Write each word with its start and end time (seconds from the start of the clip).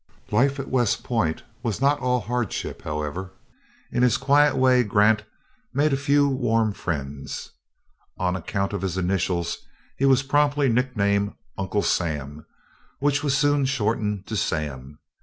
Life 0.31 0.59
at 0.59 0.67
West 0.67 1.03
Point 1.03 1.43
was 1.61 1.79
not 1.79 1.99
all 1.99 2.21
hardship, 2.21 2.81
however. 2.81 3.33
In 3.91 4.01
his 4.01 4.17
quiet 4.17 4.57
way 4.57 4.81
Grant 4.81 5.21
made 5.75 5.93
a 5.93 5.95
few 5.95 6.27
warm 6.27 6.73
friends. 6.73 7.51
On 8.17 8.35
account 8.35 8.73
of 8.73 8.81
his 8.81 8.97
initials 8.97 9.59
he 9.97 10.05
was 10.05 10.23
promptly 10.23 10.69
nicknamed 10.69 11.35
"Uncle 11.55 11.83
Sam," 11.83 12.47
which 12.97 13.23
was 13.23 13.37
soon 13.37 13.63
shortened 13.65 14.25
to 14.25 14.35
"Sam." 14.35 14.97